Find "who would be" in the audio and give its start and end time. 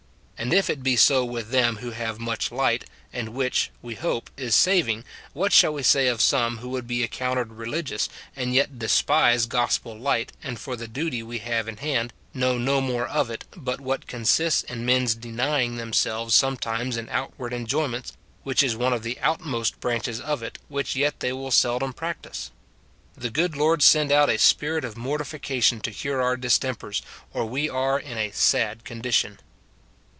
6.57-7.03